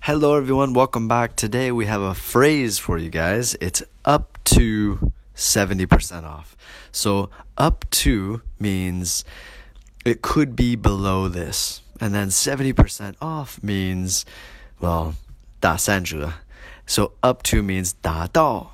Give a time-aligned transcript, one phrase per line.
[0.00, 0.72] Hello, everyone.
[0.72, 1.34] Welcome back.
[1.36, 3.56] Today we have a phrase for you guys.
[3.60, 6.56] It's up to 70% off.
[6.92, 9.24] So, up to means
[10.04, 11.82] it could be below this.
[12.00, 14.24] And then 70% off means,
[14.80, 15.14] well,
[15.60, 16.34] 打三折.
[16.86, 18.70] So, up to means 达到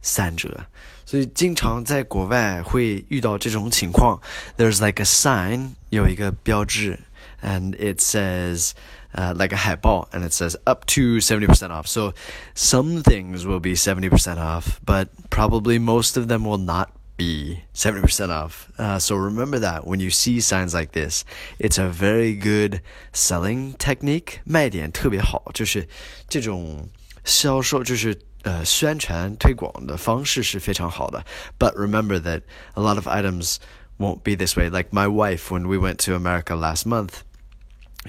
[0.00, 0.66] 三折。
[1.04, 4.18] 所以经常在国外会遇到这种情况。
[4.56, 7.00] There's like a sign，有一个标志
[7.40, 8.74] ，and it says
[9.14, 11.86] uh, like a ball, and it says up to 70% off.
[11.86, 12.12] So
[12.54, 18.30] some things will be 70% off, but probably most of them will not be 70%
[18.30, 18.70] off.
[18.78, 21.24] Uh, so remember that when you see signs like this,
[21.58, 22.80] it's a very good
[23.12, 24.40] selling technique.
[24.44, 25.86] 卖点特别好，就是
[26.28, 26.88] 这种
[27.24, 31.24] 销售，就是呃宣传推广的方式是非常好的。
[31.58, 32.42] But remember that
[32.74, 33.58] a lot of items
[33.98, 34.70] won't be this way.
[34.70, 37.20] Like my wife, when we went to America last month,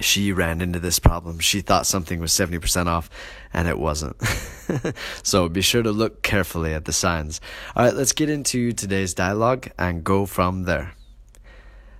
[0.00, 1.38] she ran into this problem.
[1.38, 3.10] She thought something was 70% off
[3.52, 4.16] and it wasn't.
[5.22, 7.40] so be sure to look carefully at the signs.
[7.74, 10.94] All right, let's get into today's dialogue and go from there.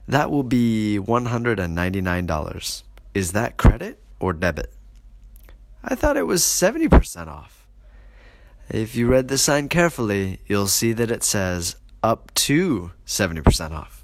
[0.07, 2.83] That will be $199.
[3.15, 4.73] Is that credit or debit?
[5.85, 7.67] I thought it was 70% off.
[8.71, 13.98] If you read the sign carefully, you'll see that it says up to 70% off.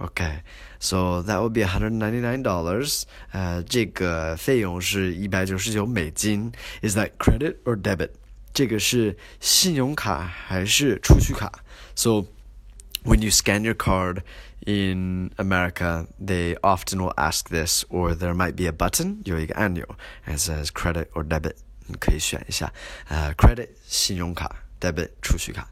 [0.00, 0.40] Okay,
[0.78, 3.02] so that would be hundred ninety nine dollars.
[3.32, 6.50] 呃，这个费用是一百九十九美金。
[6.82, 8.08] Is that credit or debit？
[8.54, 11.52] 这个是信用卡还是储蓄卡？
[11.94, 12.24] So
[13.04, 14.22] when you scan your card
[14.64, 19.86] in America, they often will ask this, or there might be a button 有一个按钮，
[20.26, 21.56] and says credit or debit。
[21.86, 22.72] 你可以选一下，
[23.08, 24.50] 呃，credit 信用卡。
[24.80, 25.68] debit 储蓄卡。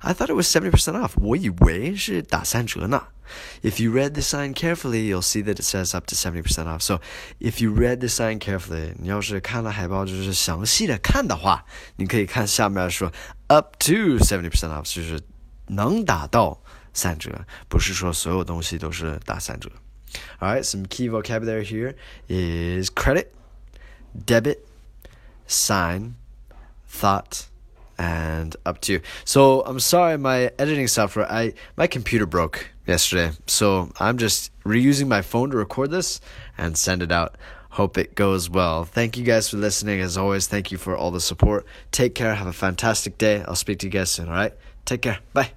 [0.00, 0.70] I thought it was 70%
[1.00, 1.12] off.
[1.16, 3.04] 我以为是打三折呢。
[3.62, 6.80] If you read the sign carefully, you'll see that it says up to 70% off.
[6.80, 7.00] So,
[7.40, 11.64] if you read the sign carefully, 你要是看了海报，就是详细的看的话，
[11.96, 13.10] 你可以看下面说
[13.46, 15.20] up to 70% off，就是
[15.68, 19.70] 能打到三折，不是说所有东西都是打三折。
[20.40, 21.94] All right, some key vocabulary here
[22.28, 23.28] is credit,
[24.26, 24.58] debit,
[25.48, 26.16] sign,
[26.86, 27.44] thought
[27.97, 29.01] and up to you.
[29.25, 35.07] So I'm sorry, my editing software, I my computer broke yesterday, so I'm just reusing
[35.07, 36.21] my phone to record this
[36.57, 37.37] and send it out.
[37.71, 38.85] Hope it goes well.
[38.85, 39.99] Thank you guys for listening.
[39.99, 41.65] As always, thank you for all the support.
[41.91, 42.33] Take care.
[42.33, 43.43] Have a fantastic day.
[43.43, 44.29] I'll speak to you guys soon.
[44.29, 44.53] All right.
[44.85, 45.19] Take care.
[45.33, 45.56] Bye.